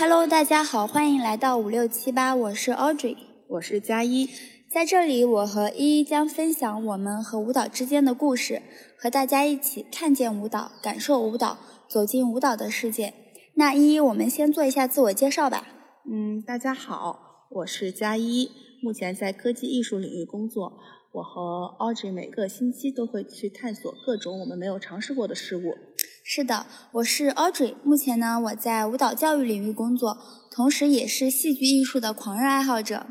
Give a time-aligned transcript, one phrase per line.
[0.00, 3.18] Hello，大家好，欢迎来到五六七八，我是 Audrey，
[3.48, 4.30] 我是佳一。
[4.66, 8.62] 在这里，我和依依将分享我们和舞蹈之间的故事，
[8.96, 13.12] 和大家一起看见舞蹈，感受舞蹈，走进舞蹈的世界。
[13.56, 15.66] 那依依，我们先做一下自我介绍吧。
[16.10, 18.50] 嗯，大家好，我是佳一，
[18.82, 20.78] 目前在科技艺术领域工作。
[21.12, 25.74] 我和 Audrey 每个星期都会去探索各种我们没有尝试过的事物。
[26.22, 27.74] 是的，我是 Audrey。
[27.82, 30.18] 目前呢，我在舞蹈教育领域工作，
[30.50, 33.06] 同时也是戏剧艺术的狂热爱好者。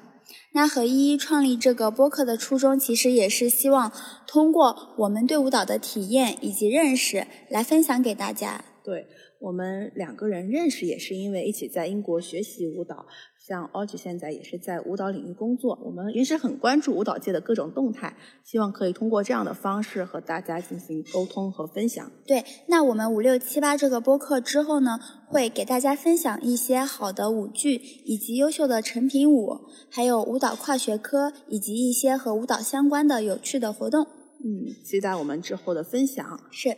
[0.53, 3.91] 那和依依创立这个播客的初衷，其实也是希望
[4.27, 8.63] 通过我们对舞蹈的体验以及认识，来分享给大家。
[8.83, 9.05] 对
[9.41, 13.05] 我们两个人认识，也是因为一起在英国学习舞蹈。
[13.49, 22.11] 像 Audrey 现在也是在舞蹈领域工作，我们也是很关注舞蹈界的各种动态，希望可以通过这样的方式和大家进行沟通和分享。
[22.27, 27.73] 对，那我们五六七八这个播客之后呢，会给大家分享一些好的舞剧，
[28.05, 29.57] 以及优秀的成品舞，
[29.89, 34.05] 还有舞蹈跨学科，以及一些和舞蹈相关的有趣的活动。
[34.45, 36.39] 嗯，期待我们之后的分享。
[36.51, 36.77] 是，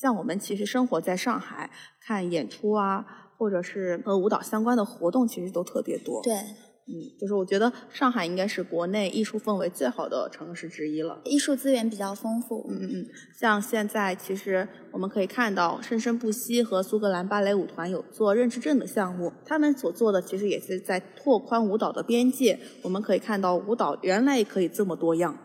[0.00, 3.04] 像我们其实生活在上海，看演出啊。
[3.36, 6.22] 或者是和舞蹈相关的活动，其实都特别多。
[6.22, 12.66] 对，嗯，就是我觉得上海应该是国内艺术氛围最好的城市之一了，艺术资源比较丰富。
[12.68, 13.06] 嗯嗯嗯，
[13.38, 22.58] 像现在其实我们可以看到，生生不息和苏格兰芭蕾舞团有做认知症的项目，他们所做的其实也是在拓宽舞蹈的边界。
[22.82, 25.38] 我们可以看到，舞蹈原来也可以这么多样。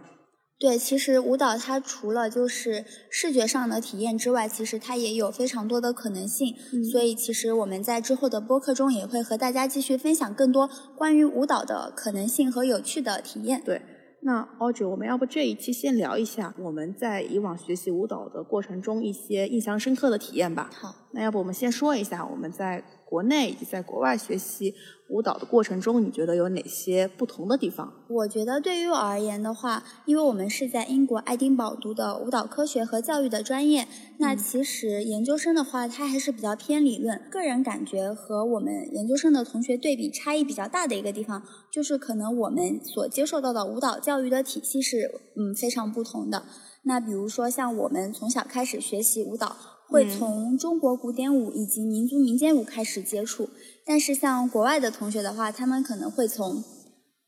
[0.59, 6.53] 对，其实舞蹈它除了就是视觉上的体验之外，其实它也有非常多的可能性。
[6.91, 13.61] 所以，其实我们在之后的播客中也会和大家继续分享更多关于舞蹈的可能性和有趣的体验。
[13.63, 13.81] 对，
[14.23, 20.69] 那 Audrey，我们要不这一期先聊一下我们在以往学习舞蹈的过程中一些印象深刻的体验吧。
[20.73, 22.83] 好，那要不我们先说一下我们在。
[23.09, 24.75] 国内以及在国外学习
[25.09, 27.91] 舞蹈的过程中，你觉得有哪些不同的地方？
[28.07, 33.87] 我觉得对于我而言的话，因为我们是在英国爱丁堡读的舞蹈科学和教育的专业，
[34.19, 37.19] 那其实研究生的话，它还是比较偏理论。
[37.31, 41.41] 个人感觉和我们研究生的同学对比，差异比较大的一个地方，
[41.71, 46.43] 就是可能我们所接受到的舞蹈教育的体系是嗯非常不同的。
[46.83, 49.78] 那比如说像我们从小开始学习舞蹈。
[49.89, 53.49] 会从中国古典舞以及民族民间舞开始接触，
[53.83, 56.63] 但是像国外的同学的话，他们可能会从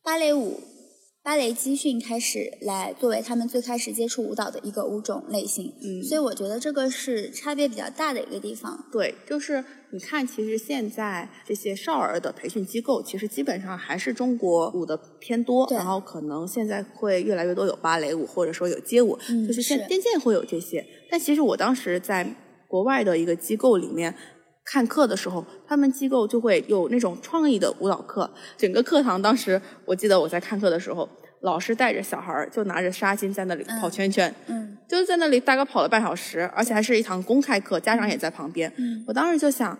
[0.03, 0.59] 芭蕾舞、
[1.23, 5.73] 芭蕾基训开始来作为他们最开始接触舞蹈的一个舞种类型。
[5.81, 8.85] 嗯，所以我觉得这个是差别比较大的一个地方。
[8.91, 19.17] 对，就是你看，其实现在这些少儿的培训机构，其实基本上还是中国舞的偏多，然后可能现在会越来越多有芭蕾舞，或者说有街舞，
[19.47, 20.85] 就是现渐渐会有这些。
[21.09, 22.35] 但其实我当时在。
[22.71, 24.15] 国外的一个机构里面
[24.63, 28.31] 看课的时候，他们机构就会有那种创意的舞蹈课。
[28.55, 31.09] 整个课堂当时，我记得我在看课的时候，
[31.41, 38.71] 老师带着小孩儿就拿着纱巾在那里跑圈圈，嗯，就是在那里大概跑了半小时，而且还是一堂公开课，家长也在旁边。
[39.05, 39.77] 我当时就想。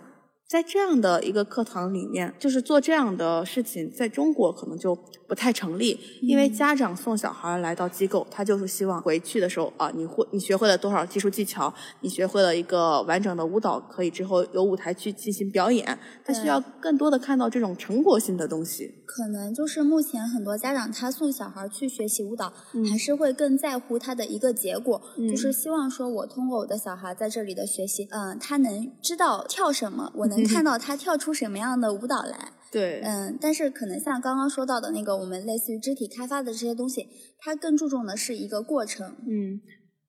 [0.52, 4.94] 在这样的一个课堂里面，就是做这样的事情，在中国可能就
[5.26, 15.98] 不太成立，因为家长送小孩来到机构，他就是希望回去的时候啊，你会你学会了多少技术技巧，你学会了一个完整的舞蹈，可以之后有舞台去进行表演。
[16.26, 18.94] 他需要更多的看到这种成果性的东西。
[19.14, 22.54] 可能就是目前很多家长他送小孩去学习舞蹈，
[22.90, 30.42] 还是会更在乎他的一个结果，就是希望说我通过我的小孩在这里的学习，嗯，他能知道跳什么，我能。
[30.52, 32.52] 看 到他跳出什么样的舞蹈来？
[32.72, 37.08] 对，嗯，但是可能像刚刚说到的那个，我们类似于肢体开发的这些东西，
[37.40, 39.16] 它更注重的是一个过程。
[39.28, 39.62] 嗯，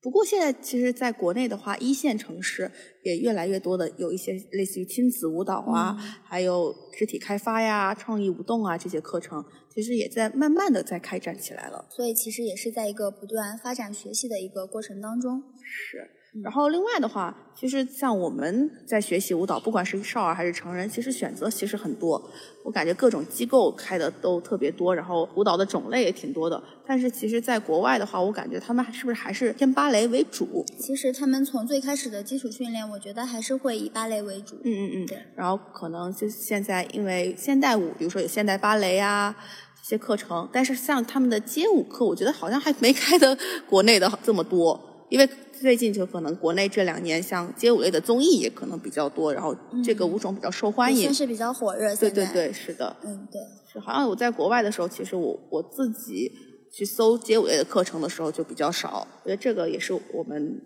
[0.02, 2.68] 不过现在其实，在国内的话，一线城市
[3.04, 11.86] 也越来越多的有一些类似于亲子舞蹈啊，还有肢体开发呀、创意舞动啊这些课程，其实也在慢慢的在开展起来了。
[11.88, 15.40] 所以，其实也是在一个不断发展学习的一个过程当中。
[15.62, 16.10] 是。
[16.40, 22.30] 然后另外的话，其实像我们在学习舞蹈，不管是少儿还是成人，其实选择其实很多。
[22.64, 26.62] 我感觉各种机构开的都特别多，然后舞蹈的种类也挺多的。
[26.86, 30.64] 但是其实，在国外的话，我感觉他们是不是还是偏芭蕾为主？
[30.78, 34.56] 其实他们从最开始的基础训练，我觉得还是会以芭蕾为主。
[34.64, 35.06] 嗯嗯嗯。
[35.06, 35.18] 对。
[35.36, 39.36] 然后可能就现在，因为现代舞，比如说有现代芭蕾啊
[39.82, 43.36] 这些课程，但是像他们的街舞课，我觉得好像还没开的
[43.68, 45.28] 国内的这么多，因为。
[45.62, 51.94] 最近就可能国内这两年像街舞类的综艺也可能比较多，然后这个舞种比较受欢迎，算是比较火热。
[51.94, 52.96] 对对对，是的。
[53.04, 53.40] 嗯，对。
[53.72, 56.28] 是好像我在国外的时候，其实我我自己
[56.76, 60.60] 去搜街舞类的课程的时候就比较少，我觉得这个也是我们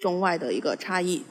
[0.00, 1.24] 中外的一个差异。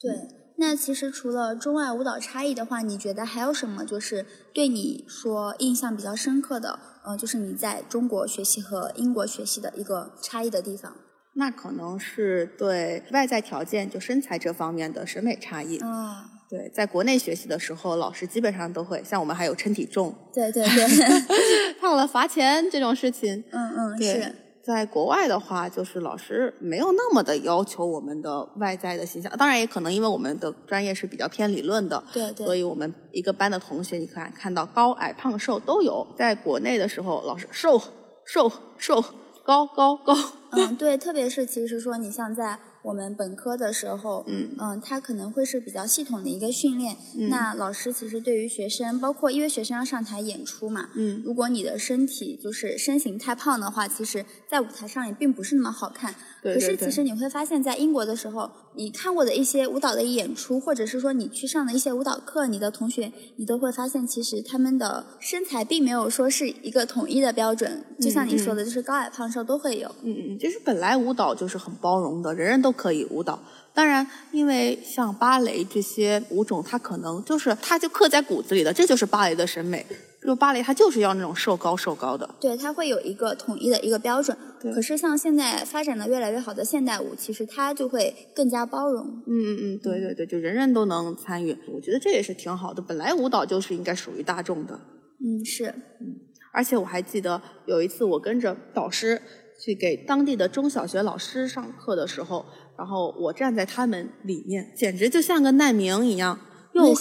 [0.00, 0.12] 对。
[0.58, 6.80] 那其实除了中外舞蹈差异的话，你觉得还有什么就是对你说印象比较深刻的？
[7.06, 10.96] 呃，就是你在中国学习和英国学习的一个差异的地方。
[11.34, 15.78] 那可能是对外在条件，就身材这方面的审美差异。
[15.78, 23.42] 啊，对，在国内学习的时候，老师基本上都会像我们还有称体重，对对对， 胖了罚钱这种事情。
[23.50, 24.34] 嗯嗯，对是。
[24.64, 36.06] 在国外的话，就是老师没有那么的要求我们的外在的形象，当然也可能因为我们的专业是比较偏理论的，对对，所以我们一个班的同学，你看看到高矮胖瘦都有。
[36.16, 37.76] 在国内的时候，老师瘦
[38.24, 38.48] 瘦
[38.78, 39.04] 瘦
[39.44, 40.14] 高高高，
[40.50, 42.58] 嗯，对，特别是其实说你像在。
[42.82, 46.96] 我们本科的时候，嗯嗯，他可能会是比较系统的一个训练。
[47.30, 56.14] 那老师其实对于学生，包括因为学生要上台演出嘛，嗯，如果你的身体就是身形太胖的话，其实在舞台上也并不是那么好看。
[56.42, 67.84] 对可是其实你会发现在英国的时候，你看过的一些舞蹈的演出，或者是说你去上的一些舞蹈课，你的同学，你都会发现其实他们的身材并没有说是一个统一的标准。
[68.00, 69.88] 就像你说的，就是高矮胖瘦都会有。
[70.02, 72.71] 嗯嗯，其实本来舞蹈就是很包容的，人人都。
[72.72, 73.42] 可以舞蹈，
[73.74, 79.84] 当然，因为像芭蕾这些舞种，它可能就是它就刻在骨子里的，这就是芭蕾的审美。
[80.24, 82.32] 就芭蕾，它就是要那种瘦高瘦高的。
[82.38, 84.36] 对，它会有一个统一的一个标准。
[84.72, 89.04] 可是像现在发展的越来越好的现代舞，其实它就会更加包容。
[89.26, 92.80] 嗯嗯嗯，对对对，就人人都能参与，我觉得这也是挺好的。
[92.80, 94.78] 本来舞蹈就是应该属于大众的。
[95.18, 95.66] 嗯，是。
[96.00, 96.14] 嗯，
[96.52, 99.20] 而且我还记得有一次，我跟着导师
[99.60, 102.46] 去给当地的中小学老师上课的时候。
[102.76, 106.38] 然后我站在他们里面，简直就像个难民一样，
[106.72, 106.94] 又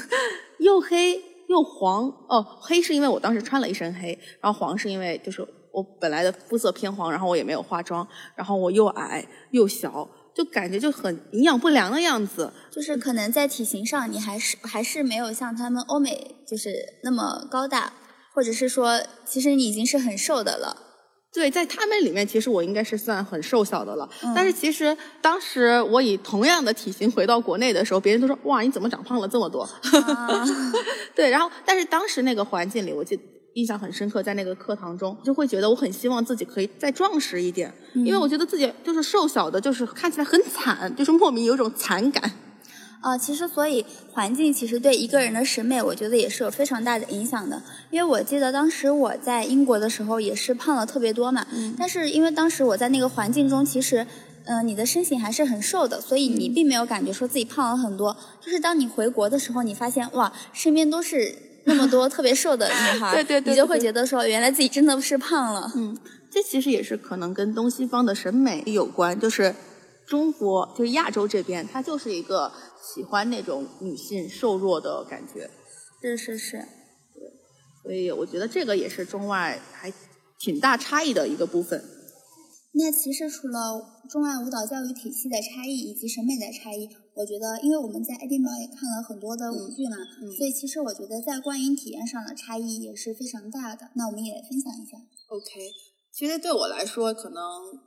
[0.58, 2.08] 又黑又黄。
[2.28, 12.52] 哦，黑是因为我当时穿了一身黑，然后黄是因为就是我本来的肤色偏黄，然后我也没有化妆，然后我又矮又小，就感觉就很营养不良的样子。
[12.70, 17.92] 就是可能在体型上，你还是还是没有像他们欧美就是那么高大，
[18.34, 20.87] 或者是说，其实你已经是很瘦的了。
[21.32, 24.08] 对，在他们里面，其实我应该是算很瘦小的了。
[24.34, 29.68] 但是其实当时我以同样的体型回到国内的时候，别人都说：“哇，你怎么长胖了这么多？”
[31.14, 33.18] 对，然后但是当时那个环境里，我记
[33.54, 42.32] 印象很深刻，在那个课堂中，就会觉得我很希望自己可以再壮实一点，因为我觉得自己就是瘦小的，就是看起来很惨，就是莫名有一种惨感。
[43.00, 47.62] 啊，其实所以环境其实对一个人的审美，我觉得也是有非常大的影响的。
[47.90, 51.46] 因为我记得当时我在英国的时候也是胖了特别多嘛，
[51.78, 54.06] 但是因为当时我在那个环境中，其实，
[54.44, 58.16] 嗯，你的身形还是很瘦的，所以你并没有感觉说自己胖了很多。
[58.40, 61.34] 就是当你回国的时候，你发现哇，身边都是
[61.64, 65.70] 那么多特别瘦的女孩， 对对对，你就会觉得说，原来自己真的是胖了。
[65.76, 65.96] 嗯，
[66.30, 69.54] 这其实也是可能跟东西方的审美有关，就是
[70.08, 72.50] 中国就是亚洲这边，它就是一个。
[72.94, 75.50] 喜欢那种女性瘦弱的感觉，
[76.00, 76.56] 是是是，
[77.12, 77.28] 对，
[77.82, 79.92] 所以我觉得这个也是中外还
[80.38, 81.84] 挺大差异的一个部分。
[82.72, 89.96] 那其实除了中外舞蹈教育体系的差异以及审美的差异，我觉得，因为我们在爱丁堡也看了很多的舞剧嘛，
[90.38, 93.90] 所以其实我觉得在观影体验上的差异也是非常大的。
[93.96, 94.96] 那我们也分享一下。
[95.28, 95.44] OK，
[96.12, 97.42] 其实对我来说，可能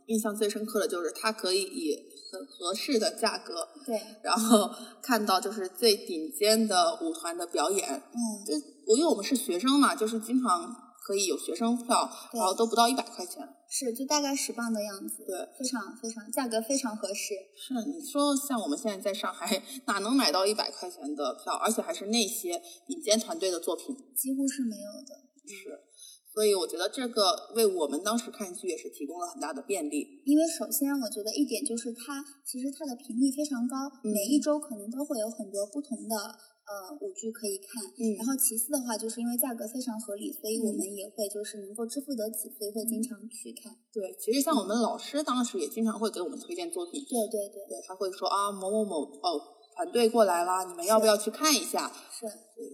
[0.07, 2.12] 印象最深刻的就是它可以以。
[2.31, 4.72] 很合适的价格，对，然后
[5.03, 8.17] 看到就是最顶尖的舞团的表演，嗯，
[8.48, 8.53] 就
[8.88, 10.74] 我因为我们是学生嘛，就是经常
[11.05, 17.34] 可以有学生票，然后都不到一百块钱，是就大概十磅的样子，对，非常非常价格非常合适。
[17.57, 25.15] 是你说像我们现在在上海哪能买到一百块钱的票，而且还是那些顶尖团队的作品，几乎是没有的，
[25.53, 25.81] 是。
[26.33, 30.23] 所以我觉得这个为我们当时看剧也是提供了很大的便利。
[30.23, 36.71] 因为首先我觉得一点就是它其实它的频率非常高，每一周可能都会有很多不同的呃
[37.03, 37.83] 舞剧可以看。
[38.00, 38.15] 嗯。
[38.15, 43.75] 然后其次的话，就是因为价格非常合理，所以我们也会就是能够支付得起，所以会经常去看。
[43.91, 47.03] 对，其实像我们老师当时也经常会给我们推荐作品。
[47.03, 47.75] 对对对。
[47.75, 49.35] 对，他会说啊某某某哦
[49.75, 51.91] 团队过来啦，你们要不要去看一下？
[51.91, 52.23] 是。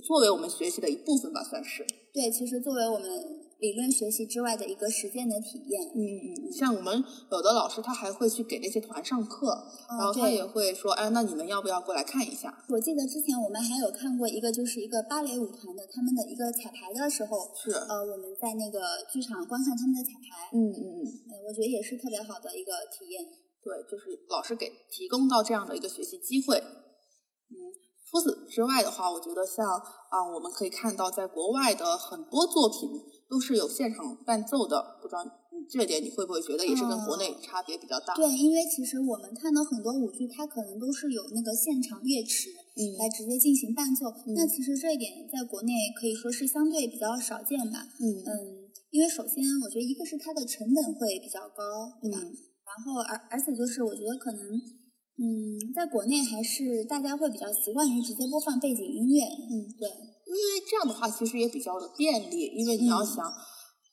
[0.05, 1.83] 作为我们学习的一部分吧，算是。
[2.13, 3.09] 对，其实作为我们。
[3.59, 5.81] 理论学习之外的一个实践的体验。
[5.95, 12.53] 嗯嗯，像我们有的老师他还会去给那些团上课，然后他也会说，哎，那你们要不要过来看一下？
[12.69, 18.79] 我记得之前我们还有看过一个，就是一个芭蕾舞团的他们的一个彩排的时候，是呃我们在那个
[19.11, 20.49] 剧场观看他们的彩排。
[20.53, 23.25] 嗯嗯嗯，我觉得也是特别好的一个体验。
[23.63, 26.57] 对，就是老师给提供到这样的一个学习机会。
[26.57, 27.57] 嗯，
[28.09, 32.77] 除此之外的话，我觉得像啊，我们可以看到在国外的很多作品。
[33.29, 38.15] 都是有现场伴奏的，不知道你这点你会不会觉得也是跟国内差别比较大？
[38.15, 44.13] 对，因为其实我们看到很多舞剧，它可能都是有那个现场乐池，嗯，来直接进行伴奏。
[44.35, 47.87] 那其实这一点在国内可以说是相对比较少见吧。
[47.99, 48.31] 嗯嗯，
[48.91, 52.19] 因为首先我觉得一个是它的成本会比较高，对吧？
[52.19, 54.39] 然后而而且就是我觉得可能，
[55.19, 59.23] 嗯，在国内还是大家会比较习惯于直接播放背景音乐。
[59.23, 59.89] 嗯，对，
[60.27, 63.25] 因为这样的话其实也比较的便利，因为你要想。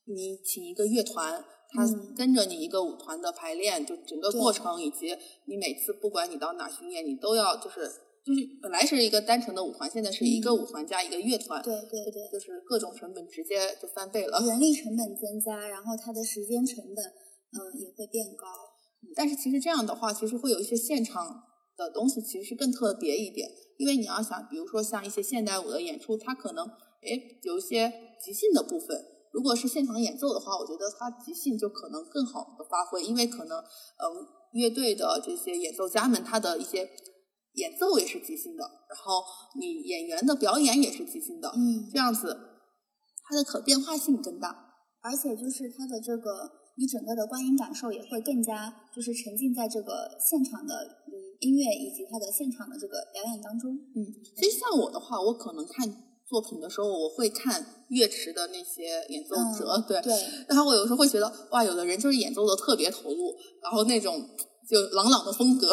[0.06, 1.82] 你请一个乐团，他
[2.14, 7.88] 跟着你一个舞团的排练，就整个过程以及你每次不管你到哪巡演，你都要就是
[8.22, 18.46] 就是本来是一个单纯的舞团，现在是一个舞团加一个乐团，对对对，就是各种成本直接就翻倍了，人力成本增加，然后它的时间成本嗯也会变高。
[19.16, 21.42] 但是其实这样的话，其实会有一些现场
[21.76, 26.64] 的东西其实是更特别一点，因为你要想，比如说像一些现代舞的演出，它可能
[27.02, 27.92] 诶有一些
[28.24, 29.04] 即兴的部分。
[29.32, 34.04] 如果是现场演奏的话，我觉得它即兴就可能更好的发挥，因为可能，嗯，
[34.52, 36.88] 乐队的这些演奏家们他的一些
[37.54, 39.24] 演奏也是即兴的，然后
[39.58, 42.38] 你演员的表演也是即兴的，嗯，这样子
[43.24, 44.54] 它的可变化性更大，
[45.02, 51.13] 而且就是它的这个你整个的观影感受也会更加就是沉浸在这个现场的嗯
[51.44, 54.00] 音乐以及他的现场的这个表演当中，嗯，
[54.34, 55.84] 其实像我的话，我可能看。
[56.26, 60.12] 作品的时候，我会看乐池的那些演奏者，对对。
[60.48, 64.26] 然后我有时候会觉得，哇，有的人就是演奏的特别投入，然后那种
[64.66, 65.68] 就朗朗的风格。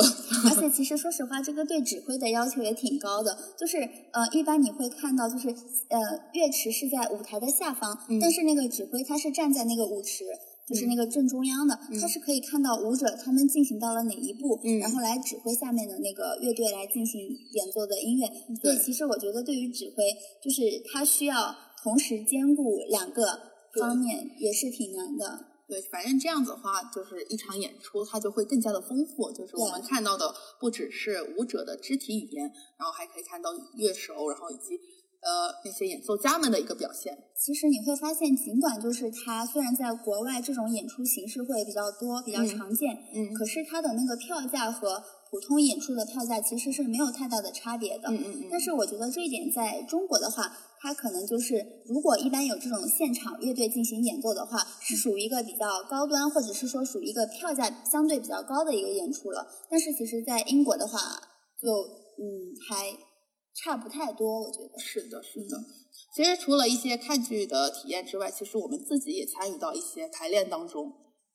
[0.46, 3.36] 而且 其实说实话，这个对指挥的要求也挺高的。
[3.58, 3.78] 就是
[4.12, 5.98] 呃，一般你会看到，就是呃，
[6.34, 10.26] 乐池是在舞台的下方，但是那个指挥他是站在那个舞池。
[10.72, 18.26] 就是那个正中央的，它是可以看到舞者他们进行到了哪一步，然后来指挥下面的那个乐队来进行演奏的音乐。
[18.62, 20.06] 所以其实我觉得对于指挥，
[20.42, 23.38] 就是他需要同时兼顾两个
[23.78, 25.48] 方面，也是挺难的。
[25.68, 29.30] 对，反正这样子的话，就是一场演出它就会更加的丰富。
[29.34, 32.46] 就是我们看到的不只是舞者的肢体语言，
[32.78, 34.80] 然后还可以看到乐手，然后以及。
[35.22, 37.16] 呃，那些演奏家们的一个表现。
[37.38, 48.10] 其实你会发现，尽管就是它虽然在国外这种演出形式会比较多、比较常见，嗯，可是它的那个票价和普通演出的票价其实是没有太大的差别的。
[48.10, 48.48] 嗯嗯嗯。
[48.50, 59.48] 但是我觉得这一点在中国的话，它可能就是如果一般有这种现场乐队进行演奏的话，是属于一个比较高端，或者是说属于一个票价相对比较高的一个演出了。
[59.70, 60.98] 但是其实，在英国的话，
[61.62, 61.70] 就
[62.18, 63.11] 嗯还。
[63.54, 65.58] 差不太多，我觉得是的，是的。
[66.16, 70.92] 其实除了一些看剧的体验之外，其实我们自己也参与到一些排练当中。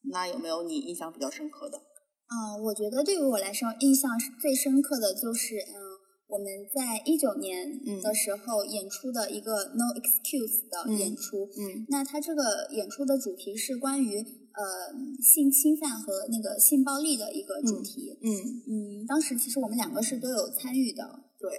[0.08, 1.78] 那有没有你印象比较深刻的？
[1.78, 5.74] 啊，我觉得对于我来说，印象最深刻的就是，嗯，
[6.28, 7.70] 我们在一九年
[8.02, 11.44] 的时候演出的一个 No Excuse 的演出。
[11.56, 11.86] 嗯。
[11.88, 14.92] 那它这个演出的主题是关于呃
[15.22, 18.18] 性侵犯和那个性暴力的一个主题。
[18.22, 18.30] 嗯
[18.68, 19.06] 嗯。
[19.06, 21.02] 当时其实我们两个是都有参与的。
[21.38, 21.50] 对。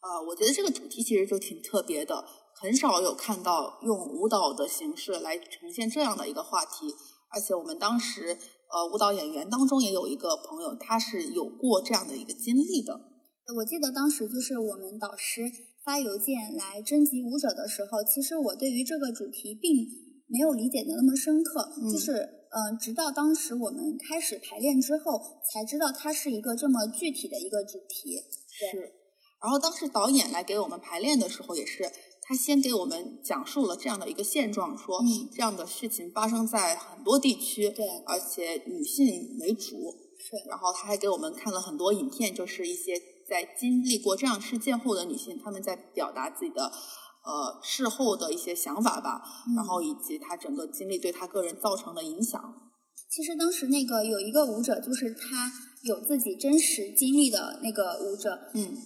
[0.00, 6.94] 啊，我觉得这个主题其实就挺特别的，很少有看到用舞蹈的形式来呈现这样的一个话题。
[7.32, 8.36] 而且我们当时，
[8.72, 12.98] 呃，舞蹈演员当中也有一个朋友，他是有过这样的一个经历的。
[13.56, 15.42] 我记得当时就是我们导师
[15.84, 19.86] 发邮件来征集舞者的时候，其实我对于这个主题并
[20.26, 22.12] 没有理解的那么深刻，就是，
[22.50, 25.20] 嗯，直到当时我们开始排练之后，
[25.52, 28.16] 才知道它是一个这么具体的一个主题。
[28.48, 28.99] 是。
[29.42, 31.90] 然后当时导演来给我们排练的时候，也是
[32.22, 35.00] 他先给我们讲述了这样的一个现状，说
[35.32, 40.36] 这样的事情发生在很多地区，对，而且女性为主，是。
[40.48, 46.64] 然后他还给我们看了很多影片，就是一些在经历过这样事件后的女性，她们在表达自己的
[47.24, 49.22] 呃事后的一些想法吧，
[49.56, 52.69] 然后以及她整个经历对她个人造成的影响。
[53.10, 55.52] 其实当时那个有一个舞者，就是他。
[55.82, 58.62] 有自己真实经历的那个舞者，嗯。
[58.62, 58.76] 嗯，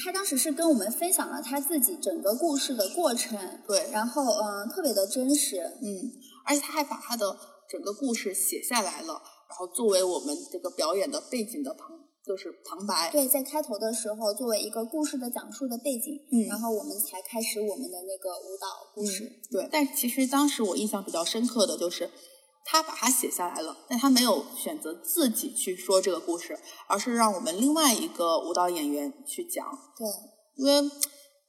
[0.00, 6.12] 他当时是跟我们分享了他自己整个故事的过程，对，然后嗯，特别的真实，嗯，
[6.46, 7.36] 而且他还把他的
[7.68, 11.88] 整个故事写下来了，然后作为我们这个表演的背景的旁，
[12.24, 22.08] 就是旁白，对，在开头的时候作为一个故事的讲述的背景，嗯，然后我们才开始我们的那个舞蹈故事，对，但其实当时我印象比较深刻的就是。
[22.70, 29.66] 他把它写下来了，但他没有选择自己去说这个故事，而是让我们另外一个舞蹈演员去讲。
[29.96, 30.06] 对，
[30.56, 30.90] 因为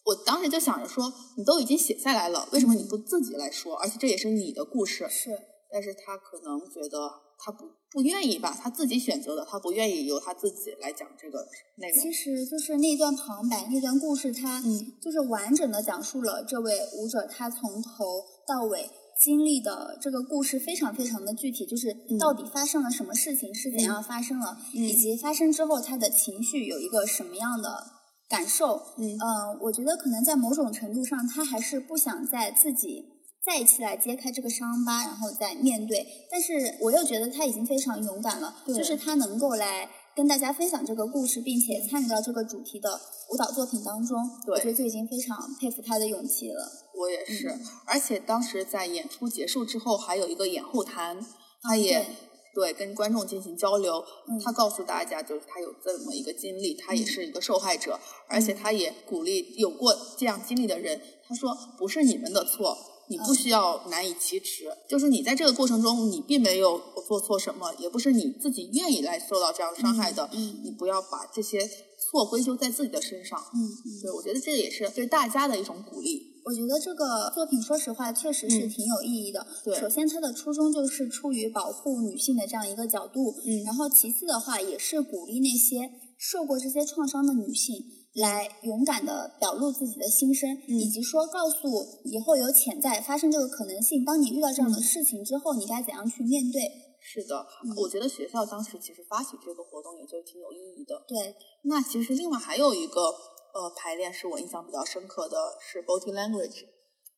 [0.05, 3.75] 我当时就想着说，你都已经写下来了，为什么你不自己来说？
[3.75, 5.09] 而且这也是你的故事。
[5.09, 5.37] 是，
[5.69, 11.45] 但是他可能觉得他不不愿意吧，他自己选择的，他不愿意由他自己来讲这个
[11.75, 11.99] 内容。
[12.01, 18.89] 其实就是那段旁白，那段故事，他嗯，就是完整的讲述了这位舞者他从头到尾。
[19.21, 27.83] 经历的这个故事非常非常的具体，就是到底发生了什么事情，是怎样发生了，以及发生之后他的情绪有一个什么样的
[28.29, 28.81] 感受。
[28.97, 33.03] 嗯，呃，我觉得可能在某种程度上，他还是不想在自己
[33.45, 36.07] 再一次来揭开这个伤疤，然后再面对。
[36.31, 39.89] 但是我又觉得他已经非常勇敢了，就是他能够来。
[40.15, 42.99] 跟大家分享这个故事，并且参与到这个主题的
[43.31, 46.69] 舞蹈作品当中，我觉得就已经非常佩服他的勇气了。
[46.99, 51.25] 我也是，而且当时在演出结束之后，还有一个演后谈，
[51.61, 52.05] 他也
[52.53, 54.03] 对跟观众进行交流，
[54.43, 62.77] 他告诉大家，就是他有这么一个经历，他也是一个受害者，而且他也鼓励有过这样经历的人，他说不是你们的错。
[63.11, 70.29] 你不需要难以启齿，就是你在这个过程中，你并没有做错什么，也不是你自己愿意来受到这样伤害的。
[70.31, 73.43] 嗯，你不要把这些错归咎在自己的身上。
[73.55, 76.28] 嗯嗯，对，我觉得这个也是对大家的一种鼓励。
[76.45, 79.45] 我觉得这个作品，说实话，确实是挺有意义的。
[79.63, 83.35] 对，首先它的初衷就是出于保护女性的这样一个角度。
[83.45, 87.75] 嗯，然后其次的话，也是鼓励那些受过这些创伤的女性。
[88.15, 94.03] 来勇敢的表露自己的心声，以及说告诉以后有潜在发生这个可能性。
[94.03, 96.59] 当你遇到这样的事情之后，你该怎样去面对？
[96.99, 97.45] 是的，
[97.77, 100.99] 我觉得学校当时其实发起这个活动也就挺有意义的。
[101.07, 103.13] 对，那其实另外还有一个
[103.59, 106.63] 呃排练是我印象比较深刻的是 body language。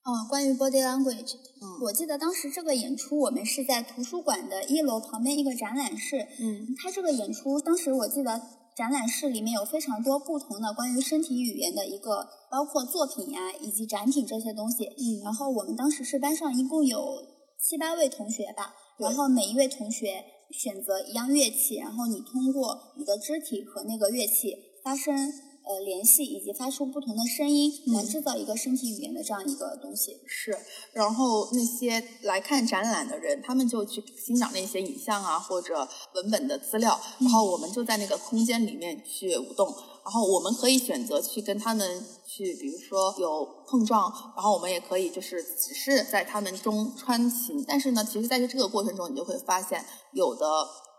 [0.04, 6.28] 嗯，关于 body language，嗯，我记得当时这个演出我们是在图书馆的一楼旁边一个展览室。
[6.40, 8.42] 嗯，它这个演出当时我记得。
[8.74, 14.86] 展览室里面有非常多不同的关于身体语言的一个，包括作品呀，以及展品这些东西。
[14.86, 17.22] 嗯，然后我们当时是班上一共有
[17.60, 25.32] 七八位同学吧，然后每一位同学选择一样乐器，然后你通过你的肢体和那个乐器发声。
[25.64, 30.20] 呃，联系以及发出不同的声音，来制造一个身体语言的这样一个东西。
[30.26, 30.58] 是，
[30.92, 39.68] 然后那些来看展览的人，他们就去欣赏那些影像啊或者文本的资料，然后我们就在那个空间里面去舞动。
[40.04, 47.64] 然后我们可以选择去跟他们去，比如说有碰撞，然后我们也可以就是只是在他们中穿行。
[47.68, 50.46] 但是呢，其实在这个过程中，你就会发现有的。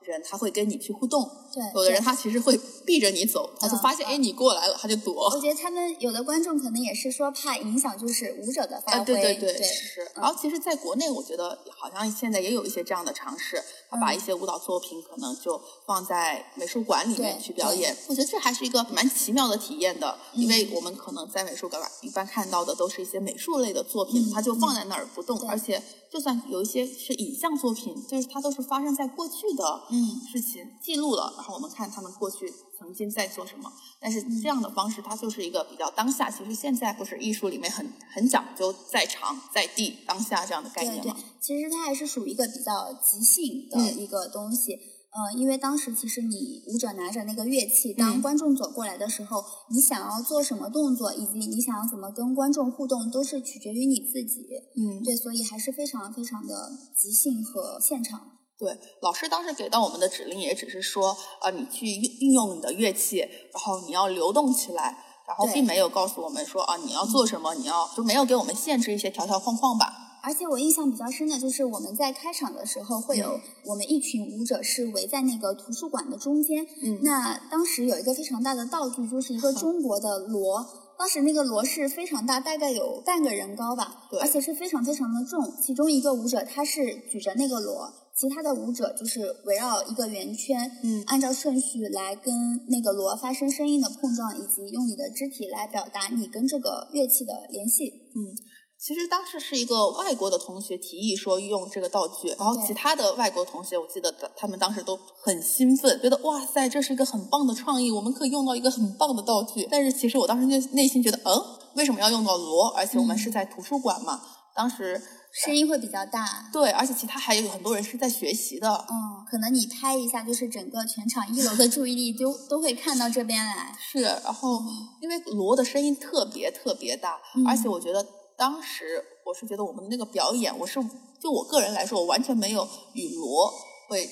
[0.04, 5.28] 人他会跟你去互动，对，有的人他其实会避着你走，他就发现哎你过来了，他就躲。
[5.30, 10.10] 我觉得他们有的观众可能也是说怕影响就是舞者的发挥，对对对是。
[10.14, 17.96] 然后其实，在国内我觉得好像现在也有一些这样的尝试，他把一些舞蹈作品可能就放在美术馆里面去表演。
[18.08, 25.82] 我觉得这还是一个蛮奇妙的体验的，因为我们可能在美术馆一般看到的都是一些美术类的作品，它就放在那儿不动，而且。
[26.12, 29.82] 就算有一些是影像作品，就是它都是发生在过去的
[30.30, 33.72] 事情记录了，然后我们看他们过去曾经在做什么。
[34.00, 36.30] 但是这样的方式，它就是一个比较当下。
[36.30, 41.02] 其实现在不是艺术里面很很讲究在场在地当下这样的概念吗？
[41.02, 44.78] 对对，其实它还是属于一个比较即兴的一个东西。
[45.14, 54.46] 嗯，因为当时其实你舞者拿着那个乐器，当观众走过来的时候，你想要做什么动作，以及你想要怎么跟观众互动，都是取决于你自己。
[54.74, 58.38] 嗯，对，所以还是非常非常的即兴和现场。
[58.62, 61.84] 对，老师当时给到我们的指令也只是说，呃，你去
[62.20, 64.96] 运用你的乐器，然后你要流动起来，
[65.26, 70.20] 然后并没有告诉我们说，啊，你要做什么，你要就没有给我们限制一些条条框框吧。
[70.22, 76.64] 而且我印象比较深的就是我们在开场的时候会有我们一群舞者是围在那个图书馆的中间。
[76.84, 80.64] 嗯，那当时有一个非常大的道具，就是一个中国的锣。
[80.96, 85.52] 当时那个锣是非常大，大概有半个人高吧，对，而且是非常非常的重。
[85.60, 92.34] 其中一个舞者他是举着那个锣，其他的舞者就是围绕一个圆圈，嗯，按照顺序来跟
[92.68, 97.88] 那个锣发生声音的碰撞，以及用你的肢体来表达你跟这个乐器的联系。
[98.14, 98.36] 嗯。
[98.84, 109.68] 其实当时是一个外国的同学提议说用这个道具，然后其他的外国同学，我记得他们当时都很兴奋，觉得哇塞，这是一个很棒的创意，我们可以用到一个很棒的道具。
[109.70, 111.30] 但是其实我当时就内心觉得，嗯，
[111.76, 112.70] 为什么要用到锣？
[112.70, 114.20] 而且我们是在图书馆嘛，
[114.56, 115.00] 当时
[115.32, 116.48] 声音会比较大。
[116.52, 118.68] 对，而且其他还有很多人是在学习的。
[118.90, 123.76] 嗯，可能你拍一下，就是整个全场一楼的注意力都都会看到这边来。
[123.80, 124.60] 是，然后
[125.00, 128.06] 因为锣的声音特别特别大，而且我觉得。
[128.34, 130.82] 当时我是觉得我们的那个表演，我是
[131.20, 133.52] 就我个人来说，我完全没有与锣
[133.88, 134.08] 会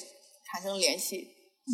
[0.47, 1.27] 产生联系。
[1.67, 1.73] 嗯，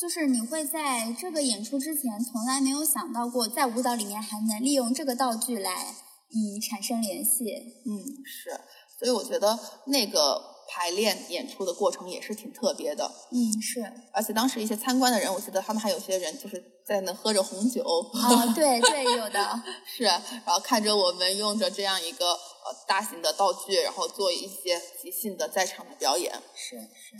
[0.00, 5.94] 就是你会在这个演出之前从来没有想到过，在舞蹈里面还能利用这个道具来
[6.34, 7.54] 嗯产生联系。
[7.86, 8.50] 嗯，是，
[8.98, 13.10] 所以我觉得那个排练演出的过程也是挺特别的。
[13.30, 13.92] 嗯，是。
[14.12, 17.82] 而且当时一些参观的人，我记得他们还有些人就是在那喝着红酒。
[17.82, 19.62] 哦，对对，有的。
[19.84, 26.32] 是，然后看着我们用着这样一个呃大型的道具，然后做一些即兴的在场的表演。
[26.54, 27.16] 是是，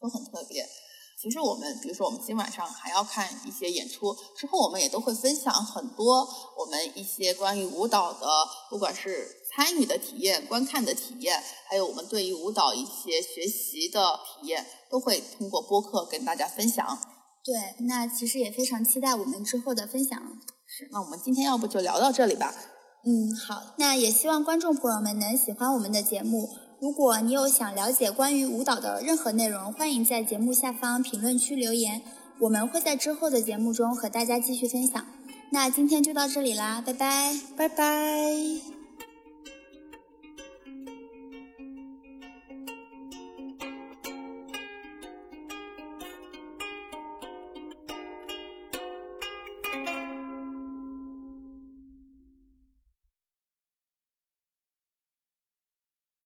[0.00, 0.66] 都很特别。
[1.18, 8.26] 其实我们，比如说我们今晚上还要看一些演出，之后我们也都会分享很多我们一些关于舞蹈的，
[8.68, 16.98] 不管是参与的体验、观看的体验，还有我们对于舞蹈一些学习的体验，都会通过播客跟大家分享。
[17.42, 20.20] 对，那其实也非常期待我们之后的分享。
[20.66, 22.54] 是，那我们今天要不就聊到这里吧。
[23.06, 23.74] 嗯，好。
[23.78, 26.65] 那也希望观众朋友们能喜欢我们的节目。
[26.78, 32.02] 如果你有想了解关于舞蹈的任何内容，欢迎在节目下方评论区留言，
[32.38, 35.04] 我们会在之后的节目中和大家继续分享。
[35.50, 38.75] 那今天就到这里啦，拜拜，拜拜。